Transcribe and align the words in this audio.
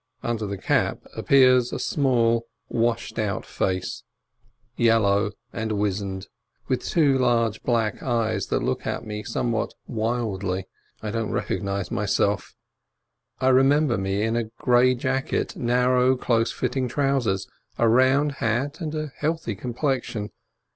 Under 0.23 0.47
the 0.47 0.57
cap 0.57 1.03
appears 1.15 1.71
a 1.71 1.77
small, 1.77 2.47
washed 2.69 3.19
out 3.19 3.45
face, 3.45 4.01
yel 4.75 5.01
low 5.01 5.29
and 5.53 5.73
weazened, 5.73 6.27
with 6.67 6.83
two 6.83 7.19
large 7.19 7.61
black 7.61 8.01
eyes 8.01 8.47
that 8.47 8.63
look 8.63 8.87
at 8.87 9.05
me 9.05 9.21
somewhat 9.23 9.75
wildly. 9.85 10.65
I 11.03 11.11
don't 11.11 11.29
recognize 11.31 11.91
myself; 11.91 12.55
I 13.39 13.49
remember 13.49 13.95
me 13.95 14.23
in 14.23 14.35
a 14.35 14.45
grey 14.45 14.95
jacket, 14.95 15.55
narrow, 15.55 16.17
close 16.17 16.51
fitting 16.51 16.87
trousers, 16.87 17.47
a 17.77 17.87
round 17.87 18.31
hat, 18.41 18.81
and 18.81 18.95
a 18.95 19.11
healthy 19.15 19.53
complexion. 19.53 20.31